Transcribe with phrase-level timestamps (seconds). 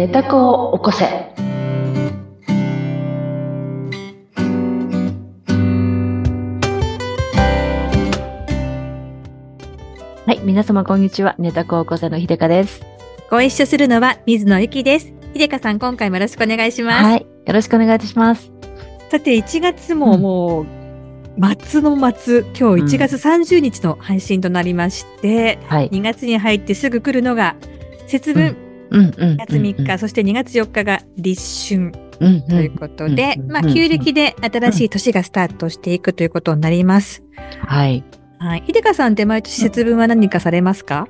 [0.00, 1.04] 寝た子を起こせ。
[1.04, 1.30] は
[10.26, 11.34] い、皆様こんにちは。
[11.36, 12.80] 寝た子を起こせのひでかです。
[13.30, 15.12] ご一緒するのは水野ゆきです。
[15.34, 17.04] ひでかさん、今回もよろしくお願いします。
[17.04, 18.50] はい、よろしくお願いいたします。
[19.10, 20.66] さて、1月ももう、
[21.62, 25.90] 末の末、今日1月30日の配信となりまして、はい。
[25.90, 27.54] 2月に入ってすぐ来るのが、
[28.06, 28.56] 節分、
[28.90, 29.10] うんうん。
[29.10, 31.92] 2月3日、そして2月4日が立春。
[32.20, 32.26] と
[32.56, 37.22] いうことで、まあ、旧暦で新しい年がスタートしていくということになります。
[37.66, 38.04] はい。
[38.38, 38.62] はい。
[38.66, 41.08] ひでかさんって毎年節分は何かされますか？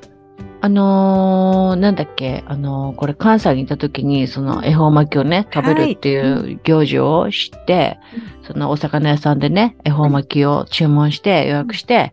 [0.63, 7.99] あのー、なんだっけ、あのーこれ関西にいた時に、その恵方巻きをね、食べるっていう行事を知って、
[8.43, 12.13] そのお魚屋さんでね、恵方巻きを注文して予約して、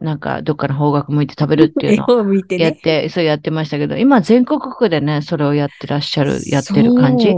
[0.00, 2.54] なんかどっかの方角向いて食べるっていう 絵のを。
[2.58, 7.34] やって、そうやってましたけど、今全国区でね、それをやってらっしゃる、やってる感じ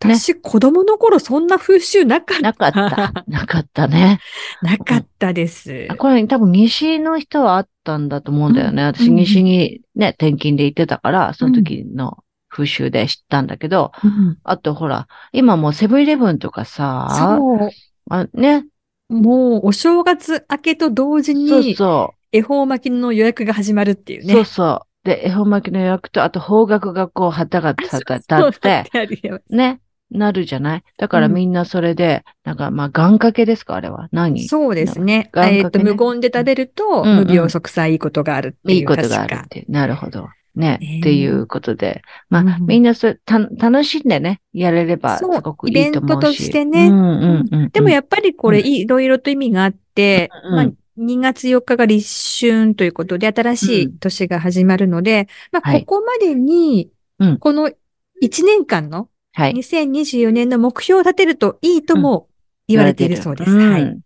[0.00, 2.42] 私、子供の頃そんな風習なかった。
[2.42, 3.24] なかった。
[3.28, 4.20] なかったね。
[4.62, 5.86] なかったです。
[5.90, 8.82] あこれ多分西の人はあったんだと思うんだよね。
[8.82, 17.70] うん私西にね、転勤で行ってたから、その時の風習で知ったんだけど、うんあとほら、今もうセブンイレブンとかさ、そ
[18.10, 18.64] あね、う。
[19.08, 24.34] もう、お正月明けと同時そうに、そ恵方巻きの予約が始まるっていうう、ね。
[24.34, 25.08] そうそう。
[25.08, 30.84] で、恵方巻きの予約と、あと方角がこう、旗が立って、立って、そう立ってあるよね、なるじゃない？
[30.98, 34.08] だからうんみんなそれで、なんかまあ、願掛けですかあれは？
[34.12, 34.46] 何？
[34.48, 35.30] そうですね。
[35.32, 38.78] 願えっと、無言で食べると、うんうん無病息災いいことがあるっていう。
[38.78, 39.64] いいことがあるって。
[39.68, 40.28] なるほど。
[40.58, 42.02] ね、えーっていうことで。
[42.28, 46.10] まあ、うんみんなそれ、た、楽しんでね、やれれば、すごくいいと思うし。
[46.10, 47.70] イベントとしてねうんうんうん。
[47.70, 50.64] でもやっぱりこれいろいろと意味があって、うんまあ、
[51.00, 57.68] 2月4日が立春ということで新しい年が始まるので、まあ、はいここまでにうん、この
[58.22, 59.52] 1年間のはい。
[59.52, 62.28] 2024年の目標を立てるといいとも
[62.66, 63.50] 言われているそうです。
[63.50, 63.82] はい。
[63.82, 64.00] うん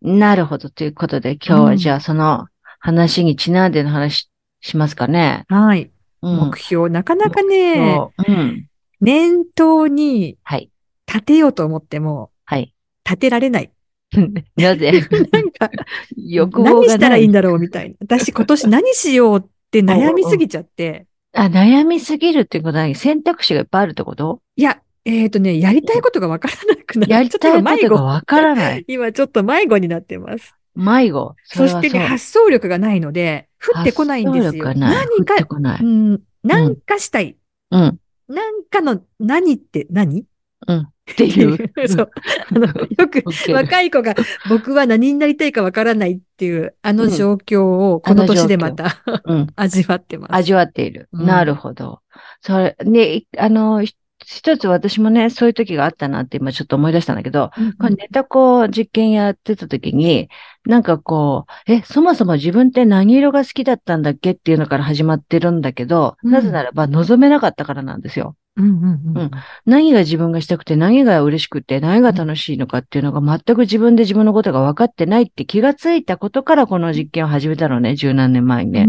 [0.00, 0.70] なるほど。
[0.70, 2.46] ということで、今日はじゃあその
[2.78, 5.44] 話にちなんでの話しますかね。
[5.48, 5.90] はい。
[6.22, 8.66] うん目標、なかなかね、そううん。
[9.00, 10.70] 念頭にはい。
[11.06, 12.74] 立てようと思ってもはい。
[13.04, 13.70] 立てられない。
[14.56, 14.92] なぜ？
[15.32, 15.70] なんか、
[16.16, 16.80] 欲望。
[16.82, 17.96] 何したらいいんだろうみたいな。
[18.00, 21.06] 私今年何しようって悩みすぎちゃって。
[21.34, 24.40] あ、悩みすぎるっていうことは何選択肢がいっぱいあるってこと？
[24.56, 27.12] いや、えっ、とね、やりたいことがわからなくなる。
[27.12, 27.94] やりたいこと。
[27.96, 28.84] がわからない。
[28.88, 30.56] 今ちょっと迷子になってます。
[30.78, 31.34] 迷子。
[31.44, 34.72] そしてね、発想力がないので、降ってこないんですよ。
[34.74, 35.34] 何か。
[35.80, 37.36] うん、なんかしたい。
[37.72, 37.98] うん。
[38.28, 40.24] なんかの何って何？
[40.68, 40.78] うん。
[40.78, 40.86] っ
[41.16, 41.88] ていう。
[41.88, 42.10] そう。
[42.50, 44.14] あの、よく若い子が
[44.48, 49.46] 僕は何になりたいかわからないっていう、あの状況をこの年でまたうん。
[49.56, 50.34] 味わってます。
[50.34, 51.08] 味わっている。
[51.12, 52.00] うんなるほど。
[52.40, 60.28] それ、ね、いあの、ひ一つ私もね、そういう時があったなって今ちょっと思い出したんだけど、うんこれネタこ実験やってた時に、
[60.66, 66.30] なんかこう、え、そもそも自分って何色が好きだったんだっけっていうのから始まってるんだけど、うん。
[66.30, 68.36] なぜならば望めなかったからなんですよ。
[68.56, 69.18] うんうんうん。
[69.18, 69.30] うん。
[69.66, 78.86] 何が自分がしたくて、何が嬉しくて、何が楽しいのかっていうのが全く自分で自分のことが分かってないって気がついたことからこの実験を始めたのね、十何年前にね。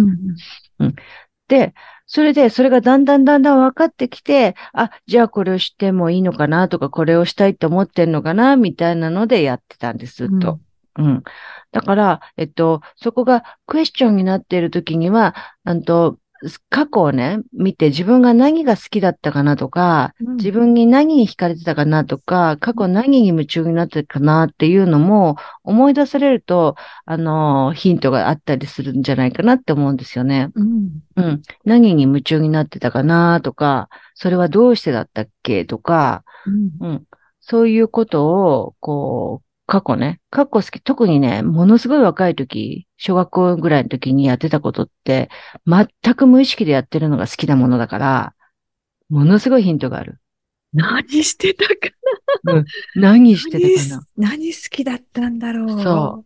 [0.80, 0.96] うん。
[1.48, 1.74] で、
[2.12, 10.60] それで、それがだんだんだんだん分かってきて、あ、じゃあこれをしてもいいのかなとか、これをしたいと思ってんのかなみたいなのでやってたんです、ずっと。
[10.98, 11.24] うん。
[11.72, 16.18] だから、えっと、そこがクエスチョンになっているときには、あと、
[16.70, 30.50] 過去をね、見て自分が何が好きだったかなとか、うん自分に何に惹かれてたかなとか、過去何に夢中になってたかなっていうのも思い出されると、あの、ヒントがあったりするんじゃないかなって思うんですよね。
[30.56, 31.42] うんうん。
[31.66, 36.24] 何に夢中になってたかなとか、それはどうしてだったっけとか、
[36.80, 37.04] うんうん。
[37.42, 45.30] そういうことを、こう、過去ね、過去好き、特にね、ものすごい若い時、小学校ぐらいの時にやってたことって、
[45.68, 48.34] 全く無意識でやってるのが好きなものだから、
[49.10, 50.18] ものすごいヒントがある。
[50.74, 51.74] 何してたか
[52.96, 55.84] 何してたかな何何好きだったんだろう。
[55.84, 56.26] そ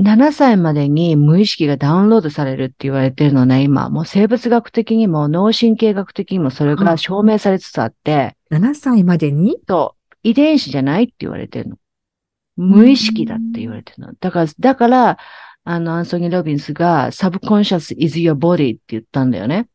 [0.00, 3.90] ?7 歳までに無意識がダウンロードされるって言われてるのね、今。
[3.90, 9.58] もう生物学的にも脳神経学的にもそれが証明されつつあって、7歳までに？
[9.68, 11.76] そう、遺伝子じゃないって言われてるの。
[12.56, 14.14] 無意識だって言われてるの。
[14.18, 15.18] だから、だから、
[15.64, 19.68] あの、アンソニー・ロビンスが subconscious is your body って言ったんだよね。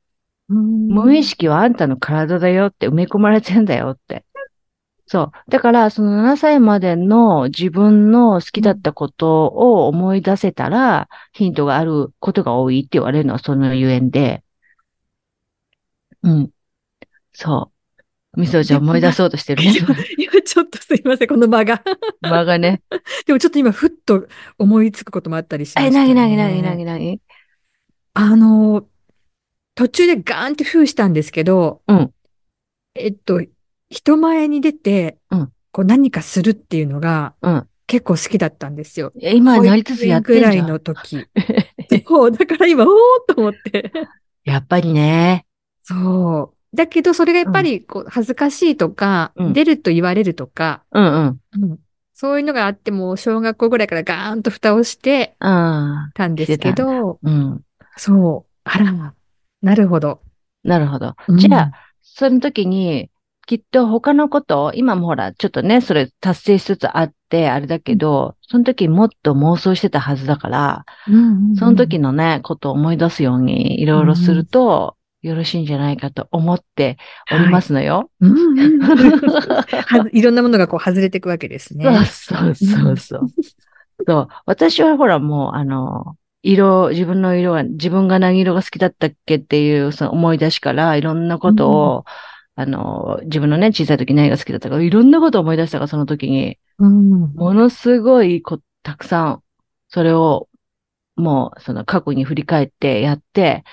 [0.47, 4.25] 無意識はあんたの体だよって埋め込まれてんだよって。
[5.05, 5.31] そう。
[5.49, 14.43] だから、その7歳までの自分の好きだったことを思い出せたら、ヒントがあることが多いって言われるのはそのゆえんで。
[16.23, 16.51] うん。
[17.33, 17.71] そ
[18.37, 19.73] みそちゃん思い出そうとしてるね。
[20.31, 21.83] 今 ちょっとすいません、この間が。
[22.21, 22.81] 間がね。
[23.25, 25.97] でもちょっと今、ふっと思いつくこともあったりしました、え、ね。
[25.97, 27.21] なになになになになに？
[28.13, 28.85] あの、
[29.75, 32.11] 途中でガーンって封したんですけど、うん
[32.95, 33.41] えっと、
[33.89, 37.67] 人前に出て、うんこう何かするっていうのがうん。
[37.87, 39.11] 結構好きだったんですよ。
[39.21, 40.69] え今、なりつつやって保育園ぐらい。
[40.69, 41.25] の時。
[42.07, 43.91] そう、だから今、おーっと思って。
[44.45, 45.45] やっぱりね。
[45.83, 46.60] そう。
[46.73, 51.41] だけど、それがやっぱり、こう、恥ずかしいとか、うん出ると言われるとか、うんうん。
[51.63, 51.79] うん
[52.13, 57.61] そういうのがあっても、小学校ぐらいからガーンと蓋をしてあたんですけど、あ、うん。
[57.97, 58.51] そう。
[58.63, 59.15] あら、
[59.63, 60.21] なるほど。
[60.63, 61.15] なるほど。
[61.27, 61.71] うんじゃあ、
[62.03, 63.09] その時に、
[63.47, 76.97] きっと他のこと、今もほら、ちょっとね、それ達成しつつあって、あれだけど、その時もっと妄想してたはずだから、うんうんうんその時のね、ことを思い出すように、いろいろすると、よろしいんじゃないかと思って
[77.31, 78.09] おりますのよ。
[78.19, 81.85] うんうんうんはず いろんなものがこう外れていくわけですね。
[81.85, 84.27] そうそうそうそう。
[84.45, 92.05] 私はほらもう、あの、色、自分の色が、自分が何色が好きだったっけっていうその思い出しから、いろんなことを、
[92.55, 99.43] あの、自分のね、小さい時何が好きだったか、いろんなことを思い出したから、その時に、うんものすごいこ、たくさん、
[99.89, 100.47] それを、
[101.15, 103.63] もう、その過去に振り返ってやって、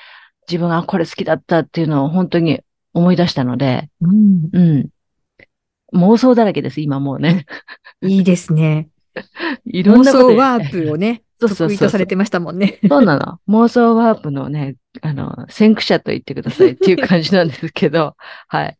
[0.49, 2.61] 自分があこれ好きだったっていうのを本当に
[2.95, 4.89] 思い出したので、うんうん。
[5.95, 7.47] 妄想だらけです、今もうね。
[8.03, 8.89] いいですね。
[9.65, 12.79] いろん妄なこと想ワープをね、そうそうそう得意とされてましたもんね。
[12.89, 13.39] そうなの。
[13.49, 18.17] 妄想ワープのね、あの、先駆者と言ってくださいっていう感じなんですけど、
[18.49, 18.77] はい。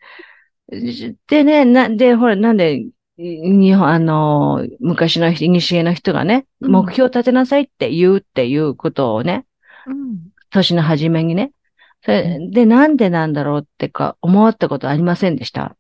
[1.29, 2.87] でね、な、で、ほら、なんで、
[3.17, 9.45] 日本、あの、昔の人、西の人がね、うん目標立てなさいって言うっていうことをね、
[9.87, 10.19] うん
[10.51, 11.53] 年の初めにね。
[12.03, 15.77] それで、なんでなんだろうってか、思ったことありませんでした？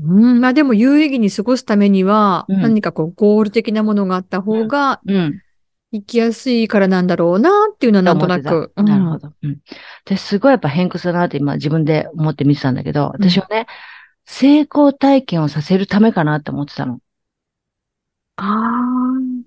[0.00, 5.40] うん、まあでも有意義に過ごすためには、うん何かこうゴール的なものがあった方がうん。
[5.94, 8.72] 生きやすいからなんだろうなっていうのはなんとなく。
[8.76, 9.34] なるほど。
[9.42, 9.58] うん。
[10.06, 13.66] で、すごいやっぱ偏屈だなって今自分で思って見てたんだけど、私はね、
[14.24, 16.98] 成功体験をさせるためかなって思ってたの。
[18.36, 18.48] ああ、
[19.18, 19.42] うん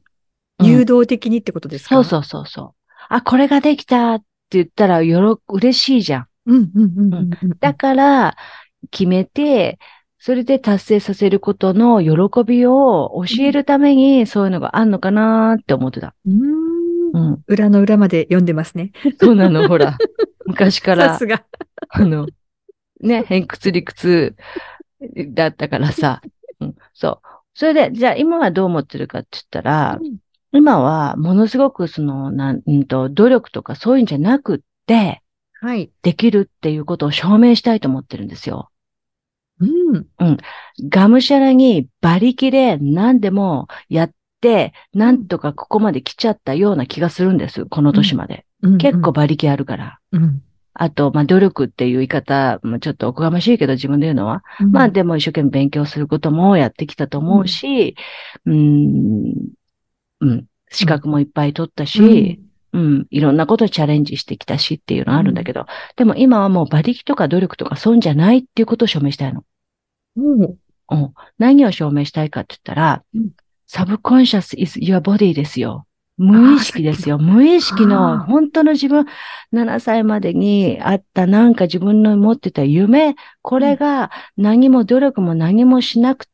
[0.61, 1.95] 誘導的にってことですか？
[1.95, 2.71] そうそうそうそう。
[3.09, 6.27] あ、これができたって言ったら、よろ、嬉しいじゃん。
[6.45, 6.71] うん。
[6.75, 7.57] うんうんうんうんうん。
[7.59, 8.37] だから、
[8.91, 9.79] 決めて、
[10.19, 16.15] それで達成させることの喜びを教えるために、そういうのがあんのかなって思ってた。
[16.25, 16.75] うーん
[17.13, 17.43] うん。
[17.47, 18.91] 裏の裏まで読んでますね。
[19.19, 19.97] そうなの、ほら。
[20.45, 21.43] 昔からさす、が。
[21.89, 22.27] あの、
[23.01, 24.35] ね、偏屈理屈
[25.33, 26.21] だったからさ。
[26.59, 27.27] うん、そう。
[27.53, 29.99] それで、じゃあ今はどう思ってるかって言ったら、
[30.55, 35.21] 今はものすごくその、なん、うんと、努力とかそういうんじゃなくって、
[35.61, 35.89] はい。
[36.01, 38.69] できるっていうことを証明したいと思ってるんですよ。
[39.59, 40.05] うん。
[40.89, 44.11] がむしゃらに馬力で何でもやっ
[44.41, 47.65] て、なんとかここまで来ちゃったような気がするんです。
[47.65, 48.45] この年まで。
[48.61, 49.11] うん結構。
[49.11, 49.99] 馬力あるから。
[50.11, 50.41] うん。
[50.73, 54.43] あと、まあ、努力っていう言い方もちょっとおこがましいけど自分で言うのは。
[54.59, 57.95] うんまあ、でも一生懸命勉強することもやってきたと思うし、
[58.45, 59.33] うーん、
[60.27, 62.39] うん、資格もいっぱい取ったし、
[62.73, 69.43] うん、いろんなことにチャレンジしてきたしっていうのはあるんだけど、でも今はもう馬力とか努力とかそういうんじゃないっていうことを証明したいの。
[70.17, 70.41] うん。
[70.41, 70.55] うん
[70.91, 71.13] うん。
[71.39, 73.29] 何を証明したいかって言ったら、うん
[73.67, 75.87] サブコンシャス is your body ですよ。
[76.17, 77.17] 無意識ですよ。
[77.17, 79.05] 無意識あの、ー本当の自分、
[79.53, 86.27] 7歳までにあったなんか自分の持ってた夢、これが何も努力も何もしなく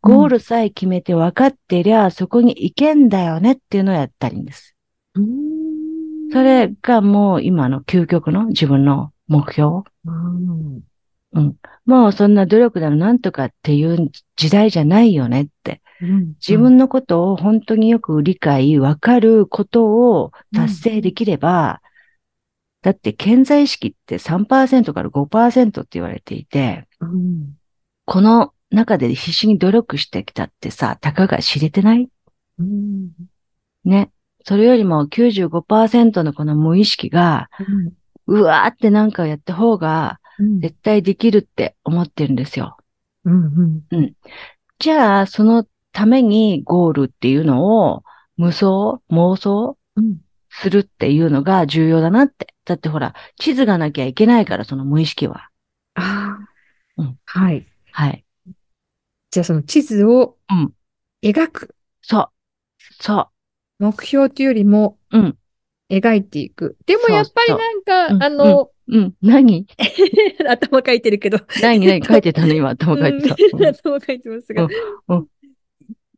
[0.00, 4.74] ゴールさえ決めて分かってりゃ、そこに行けんだよねっていうのをやったりんです。
[5.14, 5.56] うん
[6.32, 9.82] それがもう今の究極の自分の目標。
[10.04, 15.82] うんもうそんな努力だのなんとかっていう時代じゃないよねって。
[16.00, 21.80] うん自分のことを本当によく理解、わかることを達成できれば、
[22.82, 27.56] だって健在意識って3%から5%って言われていて、うん
[28.04, 32.08] この中で必死に努力してきたってさ、たかが知れてない？
[32.58, 33.10] うん
[33.84, 34.10] ね。
[34.44, 37.48] それよりも95%のこの無意識が、
[38.26, 42.76] うわーってなんかやった方がうん絶対できるって思ってるんですよ。
[43.24, 44.12] うんうん
[44.78, 48.02] じゃあ、そのためにゴールっていうのを
[48.36, 48.66] 無双？
[49.10, 49.78] 妄想？
[49.96, 50.18] うん
[50.58, 52.54] するっていうのが重要だなって。
[52.64, 55.48] だってほら、地図がなきゃいけないから、その無意識は。
[55.94, 56.38] あ
[56.96, 57.66] あうんはい。
[57.92, 58.24] はい。
[59.36, 60.72] じゃあその地図をうん
[61.22, 62.28] 描くそう。
[63.02, 63.28] そ
[63.78, 65.36] 目標というよりも、うん
[65.90, 66.78] 描いていく。
[66.86, 69.14] でもやっぱりなんか、うんあの、うん。
[69.20, 69.66] 何？
[70.48, 71.38] 頭書いてるけど。
[71.60, 71.86] 何？
[71.86, 72.02] 何？
[72.02, 72.54] 書いてたの？
[72.54, 73.36] 今、頭書いてた。
[73.52, 74.62] うん頭書いてますが。
[74.64, 74.70] うん
[75.08, 75.26] うん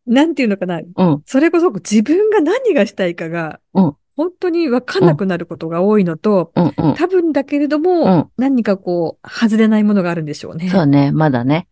[0.06, 0.80] なんていうのかな？
[0.80, 1.22] うん。
[1.26, 6.64] それこそ自分が何がしたいかが、うん本当にわかんなくなることが多いのと、うん。
[6.90, 6.94] うん。
[6.94, 10.68] 多分だけれども、うん何かこう、外れないものがあるんでしょうね。
[10.70, 11.66] そうね、まだね。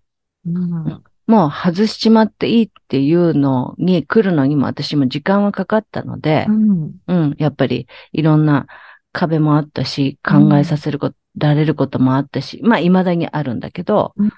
[0.44, 1.02] うん。
[1.26, 6.92] もう外しちまっていいっていうのに来るのにも私も時間はかかったのでう、ん。
[7.09, 8.66] うん、やっぱりいろんな
[9.12, 14.30] 壁もあったし、考えさせること、られることもあったし、まあ未だにあるんだけど、うん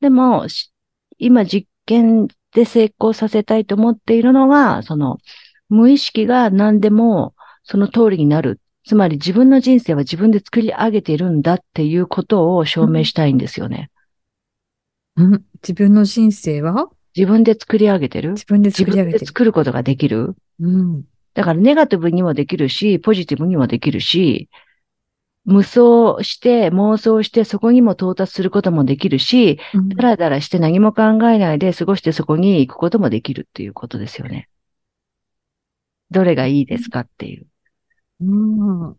[0.00, 0.70] でも、し
[1.18, 5.18] 今実験で成功させたいと思っているのが、その
[5.70, 8.60] 無意識が何でもその通りになる。
[8.86, 13.90] つまり自分の人生は自分で作り上げているんだっていうことを証明したいんですよね。
[15.16, 16.88] うん自分の人生は？
[17.16, 18.32] 自分で作り上げてる？
[18.32, 19.26] 自分で自分で作り上げてる。
[19.26, 20.34] 作ることができる？
[20.60, 21.04] うん。
[21.34, 24.48] だからネガティブにもできるし、ポジティブにもできるし、
[25.44, 34.48] 無双して、妄想して、そこにも到達することもできるし、うんだらだらして何も考えないで過ごしてそこに行くこともできるっていうことですよね。
[36.10, 37.46] どれがいいですかっていう。
[38.20, 38.96] うん。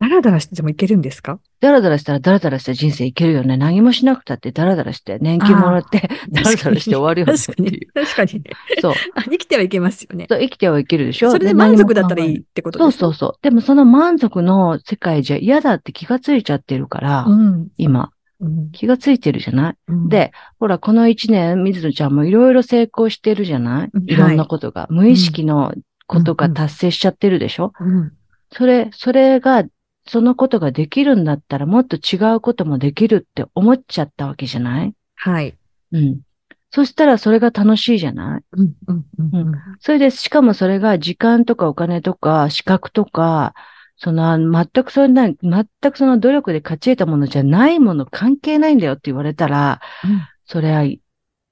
[0.00, 1.40] だらだらしててもいけるんですか？
[1.60, 3.56] だらだらしたらだらだらした人生いけるよね。
[3.56, 7.86] 何もしなくたってだらだらして、年金もらって、だらだらして終わるよね確かにい。
[7.92, 8.44] 確かにね。
[8.78, 8.80] う。
[8.80, 8.92] そう。
[9.16, 10.26] あ、生きてはいけますよね。
[10.30, 11.30] そう生きてはいけるでしょ？
[11.32, 13.32] それで満足だったらいいってことそうですそうそう。
[13.42, 17.68] でもその満足の世界じゃ嫌だって気がついちゃってるから、うん。
[17.76, 18.10] 今。
[18.40, 18.70] うん。
[18.70, 19.74] 気がついてるじゃない？
[19.88, 23.90] うん、で、ほら、この一年、水野ちゃんもいろいろ成功してるじゃない？
[23.92, 24.86] うんいろんなことが。
[24.90, 25.74] 無意識の
[26.06, 28.12] ことが達成しちゃってるでしょ、うん。
[28.52, 29.64] それ、それが、
[30.08, 34.94] そのことができるんだったらもっと違うこともできるって思っちゃったわけじゃない？
[35.16, 35.56] はい。
[35.92, 36.20] うん。
[36.70, 38.42] そしたらそれが楽しいじゃない？
[38.52, 38.72] うん。
[38.86, 39.04] うん。
[39.32, 39.52] うん。
[39.80, 43.54] それで、しかもそれが時間とかお金とか資格とか、
[43.96, 49.80] その、全くそんな、全くその努力で勝ち得たものじゃないもの関係ないんだよって言われたら、
[50.44, 50.84] それは、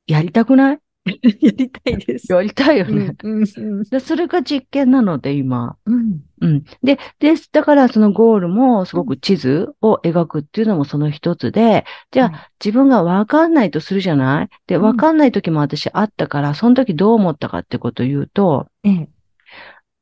[0.07, 0.79] やりたくない？
[1.41, 2.33] やりたいです。
[2.33, 3.15] やりたいよね。
[3.23, 3.45] うん。
[3.45, 3.83] うん。
[3.85, 5.77] でそれが実験なので、今。
[5.87, 6.21] うん。
[6.41, 6.65] うん。
[6.83, 7.49] で、です。
[7.53, 14.49] だからそのゴールもすごく地図を描くっていうのもその一つで、じゃあ自分がわかんないとするじゃない？
[14.67, 19.09] で、うんわかんない時も私あったから、その時どう思ったかってことを言うと、ええ。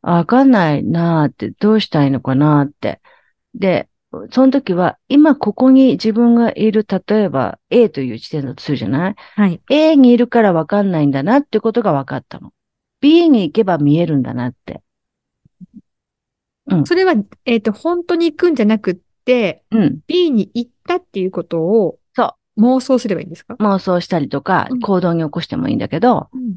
[0.02, 3.00] わかんないなーって、どうしたいのかなーって。
[3.54, 3.88] で、
[4.30, 9.14] その時は、今ここに自分がいる、例えば A という地点だとするじゃない？
[9.36, 9.60] はい。
[9.70, 12.52] ?A にいるからわかんないんだなってことが分かったの。
[13.00, 14.82] B に行けば見えるんだなって。
[16.86, 20.00] それは、えっと、本当に行くんじゃなくって、うん。
[20.06, 23.54] B に行ったっていうことを、そ妄想すればいいんですか？
[23.60, 26.56] 妄想したりとかうん、行動に起こしてもいいんだけど、うん。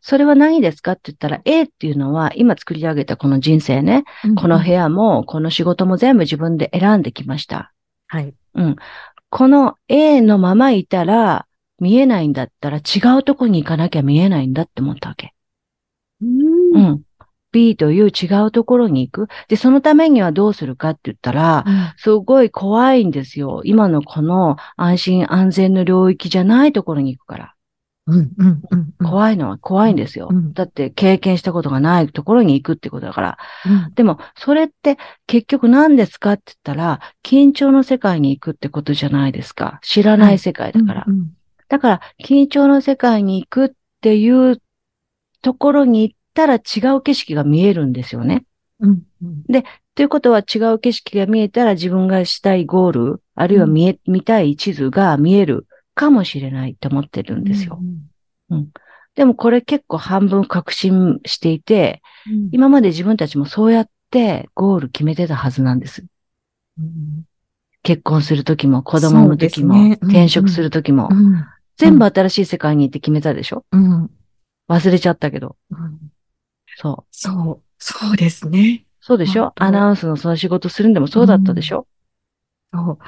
[0.00, 4.04] それは何ですかって言ったら、A っていうのは、今作り上げたこの人生ね、
[4.36, 7.72] この部屋も、この仕事も全部自分で選んできました。
[8.06, 8.34] はい。
[9.30, 11.46] この A のままいたら、
[11.78, 15.34] 見えないんだったら違うとこに行かなきゃ見えないんだって思ったわけ。
[16.22, 16.24] う。
[16.24, 16.28] う
[16.78, 17.02] んん。
[17.52, 19.28] B という違うところに行く。
[19.48, 21.64] で、そのためにはどうするかって言ったら、
[21.96, 23.62] すごい怖いんですよ。
[23.64, 27.55] 今のこの安心安全の領域じゃないところに行くから。
[28.06, 28.32] うん。
[28.38, 28.62] うん。
[28.70, 28.92] うん。
[29.02, 30.28] 怖いのは怖いんですよ。
[30.30, 33.38] うんだって経験したことがないところに行くってことだから。
[33.66, 33.94] うん。
[33.94, 34.96] でも、それって
[35.26, 39.80] 結局何ですかって言ったら、緊張の世界に行くってことじゃないですか。
[39.82, 41.04] 知らない世界だから。
[41.06, 41.32] うん。
[41.68, 43.70] だから、緊張の世界に行くっ
[44.00, 44.62] ていう
[45.42, 48.44] ところに行ったら違う景色が見えるんですよね。
[48.80, 49.02] うん。
[49.22, 49.42] うん。
[49.96, 55.66] ということは違う景色が見えたら自分がしたいゴール、あるいは見え、見たい地図が見える
[55.96, 57.80] かもしれないと思ってるんですよ。
[59.16, 62.48] でもこれ結構半分確信していて、うん。
[62.52, 66.04] 今まで自分たちもそうやってゴール決めてたはずなんです。
[66.78, 67.24] うん。
[67.82, 71.46] 結婚するときも、子供産むときも、ねうん転職するときも、うん。
[71.78, 73.64] 全部新しい世界に行って決めたでしょ？
[73.72, 74.10] うん。
[74.68, 75.56] 忘れちゃったけど。
[75.70, 75.98] うん
[76.76, 77.06] そう。
[77.10, 77.62] そう。
[77.78, 78.84] そうですね。
[79.00, 79.54] そうでしょ？
[79.56, 81.86] アナウンスのその仕事するんでもそうだったでしょ、
[82.74, 82.98] そう。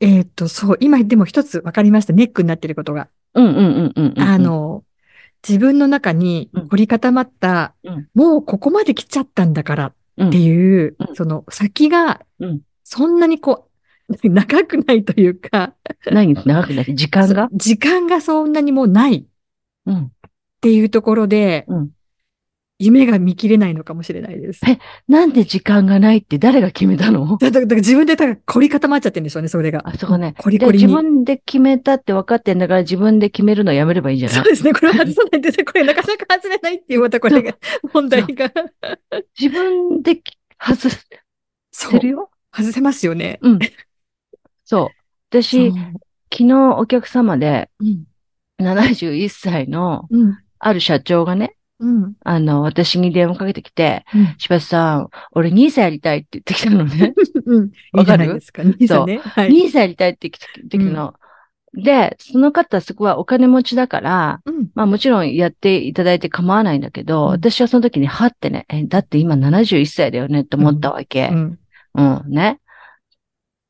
[0.00, 0.76] えっと、そう。
[0.80, 2.12] 今でも一つ分かりました。
[2.12, 3.08] ネックになっていることが。
[3.34, 4.20] うん、うんうんうんうんうん。
[4.22, 4.84] あ、の、
[5.46, 13.68] 自分の中にうん凝り固まった、うんもうここまで来ちゃったんだからっうん、ていう、うんその先がうん、そんなにこ
[14.22, 15.74] う、 長くないというか、
[16.10, 16.34] 何？
[16.34, 17.48] 長くなって時間が？
[17.52, 19.24] 時間がそんなにもうないっ
[19.86, 20.12] うん。
[20.60, 21.90] ていうところで、うん
[22.80, 24.60] 夢が見切れないのかもしれないです。
[24.68, 27.36] えなんで時間がないって誰が決めたの？
[27.42, 29.82] だだだ自分でだから凝り固まっちゃってるんでしょうね、それが。
[29.88, 30.34] あそこね。
[30.38, 30.84] コリでコリに。
[30.84, 34.36] 自分で決めたって分かってんだから自分で決めるのやめればいいんじゃない？
[34.36, 34.72] そうですね。
[34.72, 37.56] これは外さないと、これなかなか外れないっていう、またこれが、
[37.92, 38.52] 問題が。
[39.38, 40.20] 自分で
[40.60, 40.96] 外し
[41.72, 42.08] そうてる。
[42.10, 42.30] よ？
[42.56, 43.38] 外せますよね。
[43.42, 43.58] うん。
[44.64, 44.88] そう。
[45.30, 45.70] 私、
[46.32, 48.04] 昨日お客様でうん。
[48.60, 50.38] 71歳のうん。
[50.60, 52.14] ある社長がね、うん。
[52.24, 54.34] あの、私に電話かけてきて、うん。
[54.38, 57.14] 柴田さん、俺2歳やりたいって言ってきたのね。
[57.46, 57.70] うん。
[57.92, 58.26] わかる？
[58.26, 58.62] ないですか。
[58.62, 59.18] 兄さんね。
[59.18, 59.50] はい。
[59.50, 61.14] 2歳やりたいって言ってきたの。
[61.74, 64.68] で、その方すごいお金持ちだから、うん。
[64.74, 71.28] まあもちろんやっていただいて構わないんだけど、うん私はその時にはってね、え、だって今71歳だよねって思ったわけ。
[71.30, 71.58] うん。
[71.94, 72.60] うん、ね。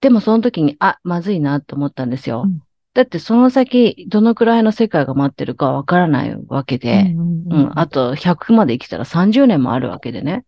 [0.01, 2.47] でもその時に、あ、まずいなと思ったんですよ。
[2.99, 10.45] うんだってその先、どのくらいの世界が待ってるかわからないわけで、うんうん、あと100まで生きたら30年もあるわけでね。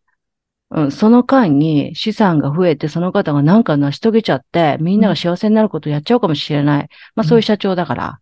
[0.73, 6.89] うん、その間に資産が増えて、その方が何か成し遂げちゃって、みんなが幸せになることをやっちゃうかもしれない。
[7.15, 8.21] まあそういう社長だから、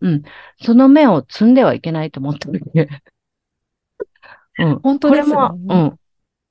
[0.00, 0.22] うん
[0.62, 2.88] その目を積んではいけないと思ったわけ。
[4.60, 4.78] うん。
[4.80, 5.98] 本当ですよこねれも、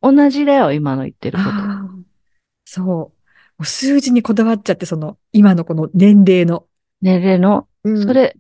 [0.02, 0.16] うん。
[0.16, 1.50] 同じだよ、今の言ってること。
[2.66, 3.12] そ
[3.60, 6.67] う数字にこだわっちゃって、その、今のこの年齢の。
[7.02, 8.36] 年齢の、うんそれ、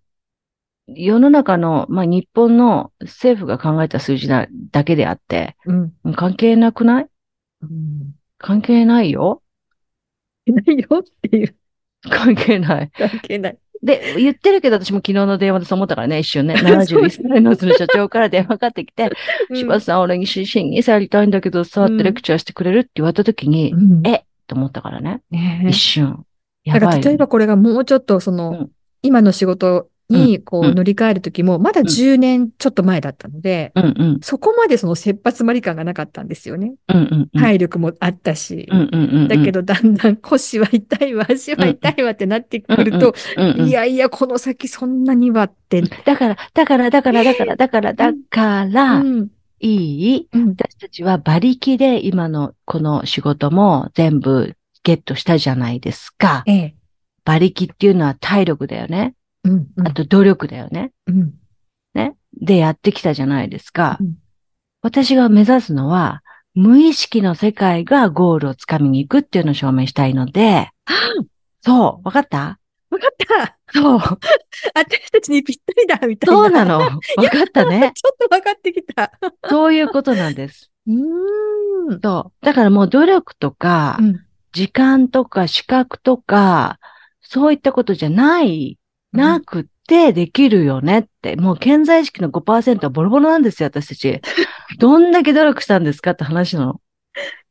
[0.87, 5.93] 世の中の、まあ日本の政府が考えた数字だだけであって、うん。
[6.15, 7.07] 関係なくない？
[7.61, 8.15] うん。
[8.37, 9.41] 関係ないよ
[10.45, 11.55] いないよっていう。
[12.09, 12.91] 関係ない。
[12.91, 13.57] 関係ない。
[13.83, 16.55] で、言ってるけど私も昨日の電話でそう思ったからね、一瞬ね。
[16.57, 19.11] そう71歳のその社長から電話かかってきて、
[19.49, 24.23] うん柴田さん、俺に審議さやりたいんだけどさ、うんってレクチャーしてくれるって言われた時に、うんえ？
[24.47, 25.21] と思ったからね。
[25.29, 26.23] ねえ一瞬。
[26.67, 26.99] やだから。
[26.99, 28.71] 例えばこれがもうちょっとその、うん
[29.03, 34.19] 今の仕事にこうんう乗り換えるときも、まだ10年ちょっと前だったので、うんうん。
[34.21, 36.73] そこまでその切羽詰まり感がなかったんですよね。
[36.89, 37.41] うんうんうん。
[37.41, 38.67] 体力もあったし。
[38.69, 39.27] うんうんうんうん。
[39.27, 45.81] だけどだんだん腰は痛いわ、足は痛いわってなってくると、うんうん、いやいや、この先そんなにはって。
[45.81, 49.27] だから、だから、だから、だから、だから、 だから、うん
[49.59, 50.27] いい？
[50.33, 54.55] うん私たちは馬力で今のこの仕事も全部
[54.87, 56.43] ゲットしたじゃないですか。
[56.45, 56.75] ええ。
[57.25, 59.15] 馬力っていうのは体力だよね。
[59.43, 60.93] うんうんあと努力だよね。
[61.07, 61.33] うん
[61.93, 62.15] ね。
[62.41, 63.97] でやってきたじゃないですか。
[63.99, 64.15] うん
[64.83, 66.21] 私が目指すのは、
[66.53, 70.69] 無意識の世界がゴールをつかみに行くっていうのを証明したいので、
[71.61, 72.59] そう、わかった？
[72.89, 73.99] わかったそう、
[74.73, 76.41] 私たちにぴったりだみたいな。
[76.41, 76.79] そうなの。
[76.79, 76.93] わか
[77.43, 77.91] ったね。
[77.93, 79.11] ちょっとわかってきた。
[79.49, 80.71] そういうことなんです。
[80.87, 81.99] うーん。
[82.01, 82.45] そう。
[82.45, 84.19] だからもう努力とかう、ん
[84.57, 86.79] 時間とか資格とか、
[87.21, 88.79] そういったことじゃない、
[89.11, 91.35] なくってできるよねって。
[91.35, 94.19] もう健在意識の5%はボロボロなんですよ、私たち。
[94.79, 96.81] どんだけ努力したんですかって話なの。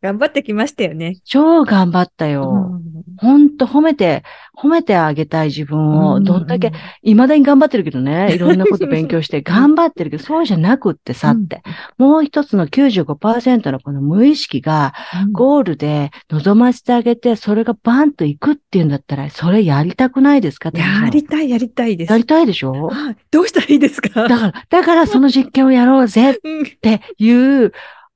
[0.03, 1.15] 頑張ってきましたよね。
[1.25, 2.81] 超頑張ったよ。
[3.19, 4.25] ほんと褒めて、
[4.57, 11.63] 褒めてあげたい自分を、どんだけ、未だに頑張ってるけどね、 いろんなこと勉強して頑張ってるけど、そうじゃなくってさって。
[11.99, 14.95] もう一つの95%のこの無意識が、
[15.33, 20.71] ゴールで望ませてあげて、それがバンと行くっていうんだったら、それやりたくないですか？
[20.75, 22.13] やりたい、やりたいです。
[22.13, 22.73] やりたいでしょ？
[22.89, 24.27] はいどうしたらいいですか？
[24.29, 26.67] だから、だからその実験をやろうぜっうん。
[26.81, 27.73] ていう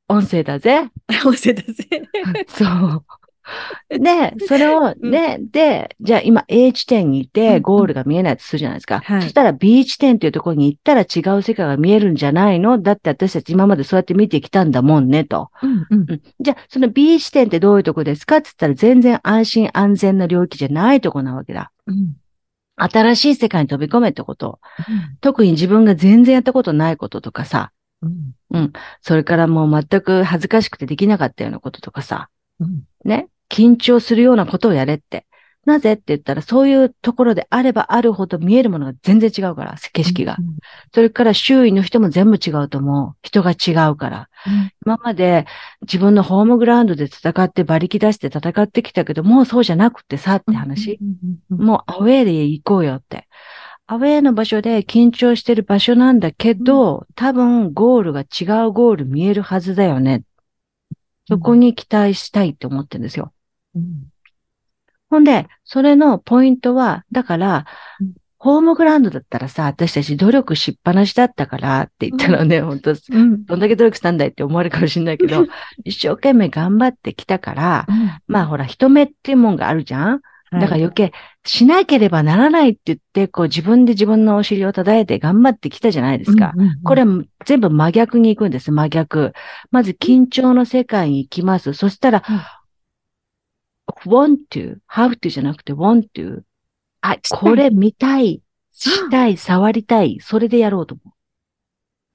[0.08, 0.88] 音声だぜ。
[1.22, 1.86] 教えたぜ。
[2.48, 3.02] そう。
[3.90, 9.00] で、それを、うんね、で、じゃあ今 A 地点にいうんてゴールが見えないとするじゃないですか。
[9.04, 12.80] はいそしたら B 地点っていうところに行ったら違う世界が見えるんじゃないの？
[12.80, 15.50] だって私たち今までそうやって見てきたんだもんね、と。
[15.62, 21.72] うんうんうんじゃあ、その B 地点ってどういうとこですかって言ったら全然安心安全な領域じゃないとこなわけだ。
[21.86, 22.16] うん
[22.82, 24.58] 新しい世界に飛び込めってこと。
[25.20, 27.72] 特に自分が全然やったことないこととかさ。
[28.02, 32.30] うんそれからもう全く恥ずかしくてできなかったようなこととかさ。
[32.58, 33.28] うんね。
[33.50, 35.26] 緊張するようなことをやれって。
[35.66, 40.38] なぜって言ったら、そういうところであればあるほど見えるものが全然違うから、景色が。
[40.94, 43.14] それから周囲の人も全部違うと思う。
[43.22, 44.28] 人が違うから。
[44.86, 45.44] 今まで
[45.82, 50.98] 自分のホームグラウンドで戦って馬力出して戦ってきたけど、もうそうじゃなくてさって話。
[51.50, 53.28] もうアウェーで行こうよって。
[53.86, 60.22] アウェーの場所で緊張してる場所なんだけど、多分ゴールが違うゴール見えるはずだよね。
[61.28, 63.32] そこに期待したいって思ってるんですよ。
[63.74, 64.10] うん
[65.10, 67.66] ほんで、それのポイントは、だから
[68.00, 73.44] うん、ホームグラウンドだったらさ、私たち努力しっぱなしだったからって言ったらね、本当うん。
[73.44, 75.46] どんだけ努力したんだいって思われるかもしれないけど、
[75.84, 77.86] 一生懸命頑張ってきたから、
[78.28, 80.20] まあほら、人目っていうもんがあるじゃん。
[80.52, 81.12] だから余計、
[81.44, 86.52] しなければならないって言って、こう自分で自分のお尻を叩いて頑張ってきたじゃないですか。
[86.54, 86.82] うんうんうん。
[86.82, 89.34] これは全部真逆に行くんです、真逆。
[89.70, 91.74] まず緊張の世界に行きます。
[91.74, 92.22] そしたら、
[94.06, 96.42] want to, have to じゃなくて want to.
[97.00, 100.18] あ、これ見たい、したい、触りたい。
[100.20, 101.14] それでやろうと思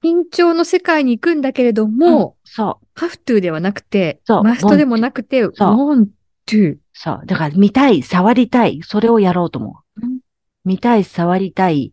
[0.04, 1.88] 緊張の世界に行くんだけれどう。
[1.88, 6.08] も、うんそう、ハフトゥーではなくて、そうマストでもなくて、そう want
[6.46, 6.78] to。
[6.92, 7.22] そう。
[7.26, 8.80] だから見たい、触りたい。
[8.82, 10.00] それをやろうと思う。
[10.02, 10.18] うん
[10.64, 11.92] 見たい、触りたい。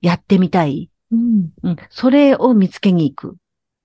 [0.00, 0.90] やってみたい。
[1.12, 1.50] うん。
[1.62, 1.76] うん。
[1.90, 3.36] それを見つけに行く。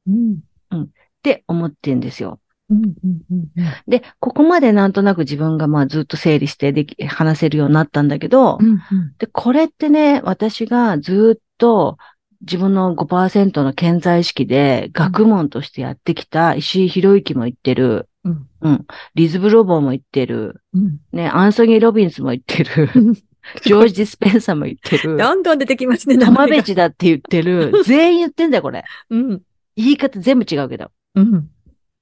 [0.07, 0.39] うん。
[0.83, 0.87] っ
[1.21, 2.39] て思ってんですよ。
[2.73, 2.93] うん。
[3.03, 3.21] うん。
[3.33, 3.51] うん。
[3.87, 8.81] で、ここまでなんとなく自分がまあずっと整理してでき、話せるようになったんだけど、うん。
[9.17, 11.97] で、これってね、私がずっと
[12.41, 18.47] 自分の5%の健在意識で学問としてやってきた石井博之も言ってる、うん。
[18.61, 20.99] うん、リズ・ブロボーも言ってる、うん。
[21.11, 22.89] ね、アンソニー・ロビンスも言ってる、
[23.63, 26.63] ジョージ・ディスペンサーも言ってる、どんどん出てきますね、トマベが。
[26.63, 28.83] チだって言ってる、 全員言ってんだよ、これ。
[29.09, 29.41] うん。
[29.75, 30.91] 言い方全部違うけど。
[31.15, 31.49] うん。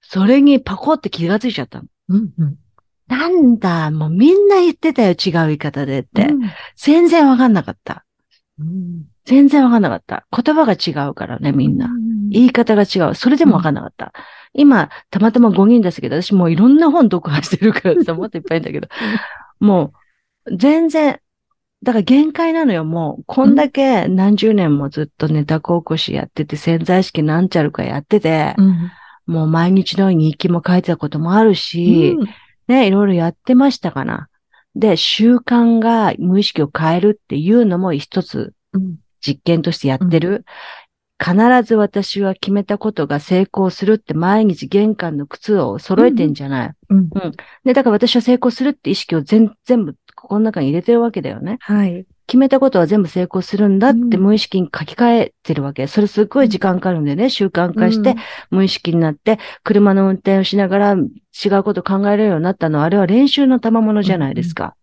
[0.02, 1.86] それにパコって気がついちゃったの。
[2.10, 2.34] うん。
[2.38, 2.58] うん。
[3.08, 6.28] なんだ、もうみんな言ってたよ、違う言い方でって。
[6.28, 6.40] うん
[6.76, 8.06] 全然わかんなかった。
[8.60, 9.04] うん。
[9.26, 10.26] 全然わかんなかった。
[10.32, 11.90] 言葉が違うからね、みんな。
[12.30, 13.16] 言い方が違う。
[13.16, 14.14] それでもわかんなかった。
[14.54, 18.88] 今、たまたま5人ですけど、私もういろんな本読破してるからさ、もっといっぱいいるんだけど、
[19.60, 19.94] も
[20.46, 21.20] う、全然、
[21.84, 23.24] だから限界なのよ、もう。
[23.28, 28.92] こんだけ何十年もずっとネタ高校しやってて、潜在意識なんちゃるかやってて、うん。
[29.26, 32.16] もう毎日のように日記も書いてたこともあるし、
[32.68, 34.30] ね、いろいろやってましたかな。
[34.76, 38.98] で、習慣が無意識を変えるっていうのも一つうん。
[39.22, 40.46] 実験としてやってる。
[41.24, 46.72] 必ず私は決めたことが成功するって毎日玄関の靴を揃えてんじゃない。
[46.90, 47.10] うん。
[47.64, 51.58] で、だから私は成功するって意識を全全部ここの中に入れてるわけだよね。
[51.62, 52.08] はい。
[52.32, 55.86] 決めたことは全部成功するんだってうん無意識に書き換えてるわけ。
[55.88, 58.16] それすっごい時間かかるんでね、習慣化して、
[58.52, 64.78] 無意識になって、車の運転をしながら違うこと考えられるようになったのは、あれは練習の賜物じゃないですか。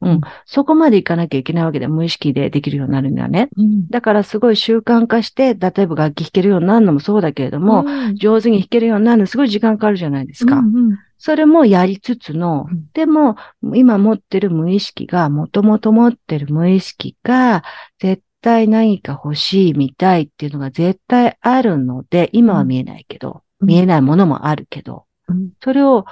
[0.00, 0.10] うん。
[0.10, 3.48] うんそこまでいかなきゃいけないわけで、無意識でできるようになるにはね。
[3.56, 3.88] うん。
[3.88, 10.56] だからすごい習慣化して、例えば楽器弾けるようになるのもそうだけれども、うん、上手に弾けるようになるのすごい時間かかるじゃないですか。
[10.56, 13.36] うんうんそれもやりつつのうん、でも、
[13.74, 17.64] 今持ってる無意識が、もともと持ってる無意識が、
[17.98, 26.04] 絶対何か欲しい、見たいっていうのが絶対あるので、今は見えないけど、うん見えないものもあるけど、うんそれを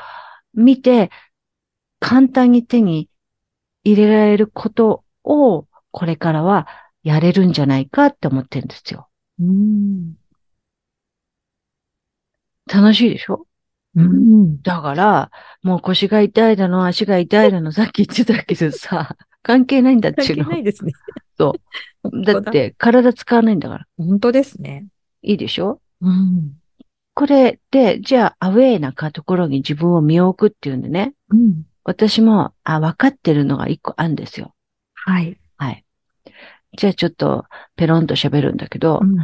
[0.52, 1.10] 見て、
[2.00, 3.08] 簡単に手に
[3.84, 6.66] 入れられることを、これからは
[7.04, 9.08] やれるんじゃないかって思ってるんですよ。
[9.38, 10.16] うん。
[12.66, 13.46] 楽しいでしょ？
[13.96, 14.62] うん。
[14.62, 15.30] だから、
[15.62, 20.44] もう腰が痛いだの、足が痛いだの、さっき言ってたけどさ、 関係ないんだって関いうの。
[20.44, 20.92] 係ないですね。
[21.38, 21.54] そ
[22.04, 22.22] う。
[22.24, 23.86] だって、体使わないんだから。
[23.96, 24.86] 本当ですね。
[25.22, 25.80] いいでしょ？
[26.02, 26.52] うん。
[27.14, 31.62] これで、じゃあ、アウェイなところに自分を見置くっていうんでね、うん。
[31.84, 34.54] 私も、あ、分かってるのが一個あるんですよ。
[34.94, 35.38] はい。
[35.56, 35.84] はい。
[36.76, 39.16] じゃあ、ちょっと、ペロンと喋るんだけど、うん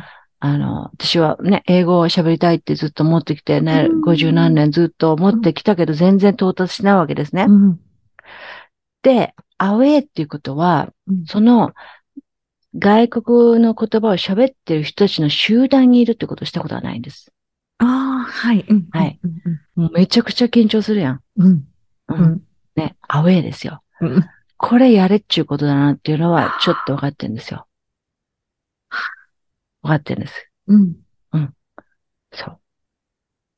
[0.44, 7.46] あの、私はね、英語を喋りたいってずっと思ってきてね、うん50何年ずっと思ってきたけど、全然到達しないわけですね。
[7.48, 7.80] うん。
[9.02, 11.74] で、アウェイっていうことは、うんその、
[12.76, 17.32] 外国の言葉を喋ってる人たちの集団にいるってことをしたことはないんです。
[17.78, 18.64] ああ、はい。
[18.68, 19.20] うんはい。
[19.22, 19.32] うん
[19.76, 21.20] もうめちゃくちゃ緊張するやん。
[21.36, 21.52] うん。
[21.52, 21.64] う。
[22.08, 22.42] うんん。
[22.74, 23.80] ね、アウェイですよ。
[24.00, 24.24] うん。
[24.56, 27.68] これやれっちゅうことだなっていうのは、ちょっと分かってるんですよ。
[29.82, 30.48] 分かってるんです。
[30.68, 30.96] うん。
[32.32, 32.58] そう。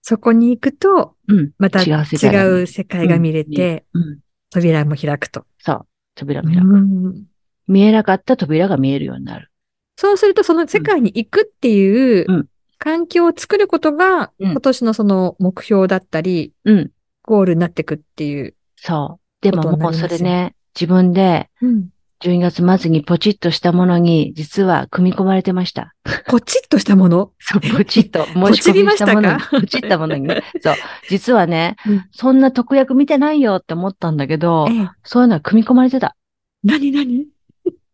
[0.03, 1.51] そこに行くと、うん。
[1.59, 4.19] また違違う世界が見れて、うん。
[4.51, 5.47] 扉も開くと。
[5.59, 5.87] そう。
[6.15, 6.61] 扉開く。
[6.61, 7.25] うん
[7.67, 9.51] 見えなかった扉が見えるようになる。
[9.97, 16.91] そうすると、その世界に行くっていううん環境を作ることが、うん今年のその目標だったり、うん。
[17.23, 18.55] ゴールになっていくっていう。
[18.77, 19.21] そう。
[19.41, 21.89] でももうそれね、自分でうん。
[22.25, 25.95] 12月末にポチッとしたものに、実は組み込まれてました。
[26.27, 27.33] ポチッとしたもの？
[27.39, 29.61] そう、ポチッとポ 申し込みしたものに、ポチりましたか？
[29.61, 30.43] ポチったものにね。
[30.63, 30.75] そう。
[31.11, 34.91] 実はね、 うんそんな特約見てないよって思ったんだけど、ええ。
[35.03, 36.17] そういうのは組み込まれてた。
[36.63, 37.27] 何何？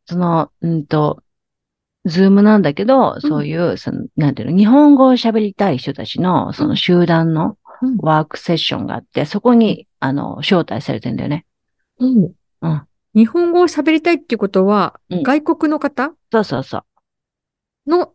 [0.06, 1.22] その、うんと、
[2.04, 11.46] Zoom なんだけど、そういう、その、なんていうの、日本語を喋りたい人たちの、その集団のうんワークセッションがあって、そこに、あの、招待されてんだよね。
[11.98, 12.32] うん。
[12.62, 12.82] うん。
[13.14, 16.12] 日本語を喋りたいっていうことは、うん外国の方？
[16.32, 16.78] そうそうそ
[17.86, 17.90] う。
[17.90, 18.12] の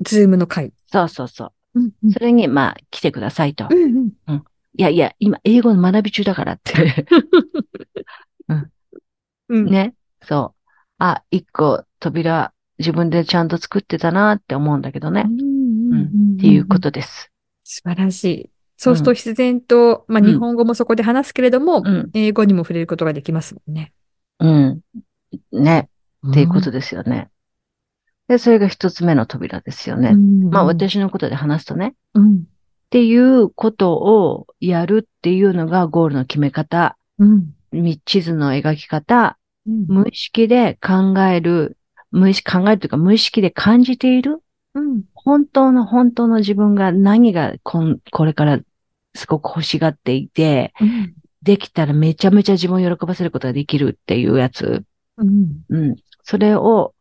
[0.00, 0.72] ズームの会？
[0.86, 1.80] そうそうそう。
[1.80, 3.68] うんうんそれに、まあ、来てくださいと。
[3.70, 7.04] うんうんいやいや、今、英語の学び中だからって。
[8.48, 8.72] うん。
[9.48, 9.66] うん。
[9.66, 9.94] ね。
[10.22, 10.72] そう。
[10.96, 15.26] あ、一個扉自分でちゃんと作ってたなって思うんだけどね。
[15.26, 17.30] っていうことです。
[17.64, 18.50] 素晴らしい。
[18.78, 22.10] そうすると必然と、まあうん日本語もそこで話すけれども、うん。
[22.14, 23.92] 英語にも触れることができますもんね。
[24.40, 24.80] うん。
[25.52, 25.88] ね。
[26.28, 27.28] っていうことでですよね。
[28.28, 30.14] で、それが一つ目の扉ですよね。
[30.14, 31.94] まあ、私のことで話すとね。
[32.14, 32.36] うん。
[32.36, 32.38] っ
[32.90, 37.54] ていうことをやるっていうのがゴールの決め方、うん。
[37.72, 39.86] み地図の描き方、うん。
[39.88, 41.78] 無意識で考える、
[42.10, 44.42] 無意識、考えるというか無意識で感じている、
[44.74, 45.02] うん。
[45.14, 48.60] 本当の本当の自分が何がこんこれから
[49.14, 51.14] すごく欲しがっていて、うん。
[51.42, 54.84] できたらめちゃめちゃ自分を喜ばせることができるっていうやつ。
[55.16, 55.62] うん。
[55.68, 55.96] うん。
[56.22, 56.94] それを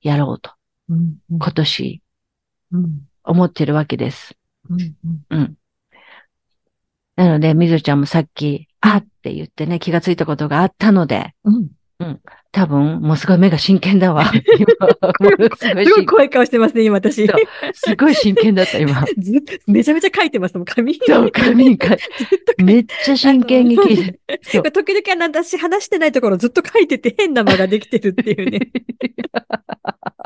[0.00, 0.50] やろうと、
[0.88, 1.16] うん。
[1.30, 2.02] 今年
[2.72, 3.00] うん。
[3.24, 4.34] 思ってるわけです。
[4.68, 4.94] うん。
[5.30, 5.54] うん。
[7.16, 11.68] なので、みずちゃんもさっき、あって言ってね、気がついたことがあったので、うん。
[12.52, 14.26] 多分、もうすごい目が真剣だわ。
[14.30, 17.26] すごいすごい真怖い顔してますね、今私。
[17.72, 19.04] すごい真剣だった、今。
[19.18, 21.00] ずっとめちゃめちゃ書いてますもん、紙に。
[21.06, 21.96] そう、紙に書い
[22.62, 24.20] めっちゃ真剣に聞いて。
[24.42, 28.70] そう時々私話してないところずっと書いてて変な間ができてるっていうね。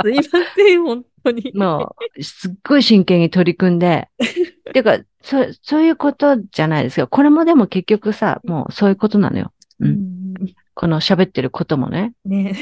[0.02, 0.22] すいま
[0.56, 1.52] せん、本当に。
[1.54, 4.08] もう、すっごい真剣に取り組んで、
[4.72, 7.06] てか、そ、そういうことじゃないですか。
[7.06, 9.52] これもでも結局さ、もうそういうことなのよ。
[9.80, 9.86] う。
[9.86, 10.34] うんん。
[10.76, 12.12] この喋ってることもね。
[12.26, 12.54] ね。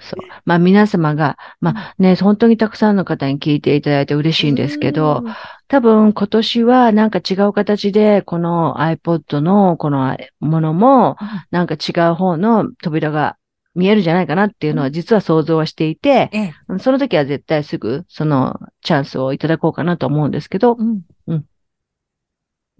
[0.00, 0.24] そう。
[0.46, 5.22] まあ皆様が、まあね、本当にたくさんの方に聞いていただいて嬉しいんですけど、
[5.68, 11.18] 多分今年はなんか違う形で、この iPod のこのものも、
[11.50, 13.36] なんか違う方の扉が
[13.74, 16.54] 見えるんじゃないかなっていうのは実は想像はしていて、ええ。
[16.78, 21.02] その時は絶対すぐそのチャンスをいただこうかなと思うんですけど、うん。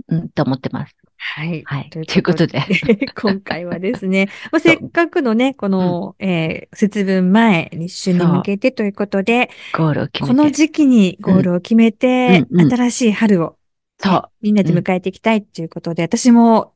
[0.09, 0.97] うん、と思ってます。
[1.23, 1.63] はい。
[1.67, 1.91] はい。
[1.91, 2.63] とということで。
[3.15, 10.43] 今回はですね、 まあ、せっかくのね、この、えー節分前、立春に向けてということで、ゴールを決めこて。
[10.45, 13.57] の時期にゴールを決めて、うんうん新しい春を、
[13.99, 14.23] そう。
[14.41, 16.73] みんなで迎えていきたいということで、私も、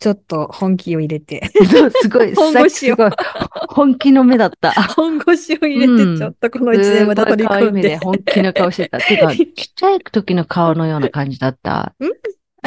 [0.00, 3.10] ちょっと本気を入れて、そう、すごい、 本腰をすごい、
[3.68, 4.72] 本気の目だった。
[4.72, 8.42] 本腰を入れて、うんちょっとこの一年また取り込んですごい可愛い目で。
[8.42, 8.98] 本気の顔してた。
[8.98, 11.94] てか、ちっちゃい時の顔のような感じだった。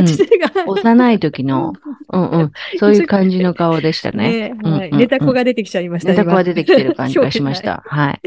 [0.02, 1.74] あ、ちが、幼い時の、
[2.12, 4.42] うんうん、そういう感じの顔でしたねね。
[4.64, 4.90] はい。
[4.90, 7.62] うんうんネタ子が出てきちゃいましたネタ子が出てきてる感じがしまし。
[7.64, 7.84] 今た。
[7.86, 8.22] はい。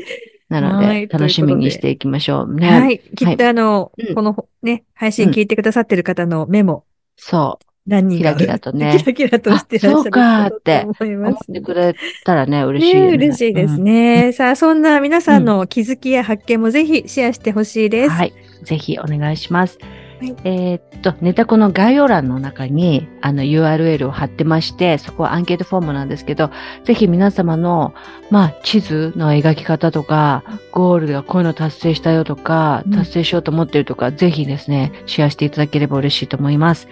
[0.49, 2.91] なのはいで、楽しみにしていきましょう日は。
[2.91, 3.01] い。
[3.17, 6.85] きっとあの、うんこのね、配信聞いてくださってる方のメモ、
[7.17, 7.65] そう。
[7.87, 13.15] 何人かキラキラとねキラキラとしてらっしゃるあそうかーってと思い思ますってくれたらね、嬉しいよね、ね。
[13.17, 13.85] 嬉しいですうん。
[13.85, 14.33] ね。
[14.33, 18.11] さあ、そんな皆さんの気づきや発見もぜひシェアしてほしいです。
[18.11, 18.33] はい。
[18.63, 19.79] ぜひお願いします。
[20.25, 26.51] はいえーっと、ネタこの概要欄の中に、あの URL を貼ってまして、そこはアンケートフォームなんですけど、
[26.85, 27.95] ぜひ皆様の、
[28.31, 36.89] まあ、地図の描き方とか、ゴールがこういうの達成したよとかうん、達成しようと思ってるとか、ぜひですね、シェアしていただければ嬉しいと思います。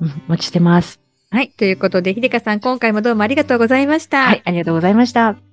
[0.00, 1.00] うん、お待ちしてます。
[1.30, 1.50] はい。
[1.50, 4.22] ということで、ひでかさん、今回もどうもありがとうございました。
[4.22, 5.45] はい、ありがとうございました。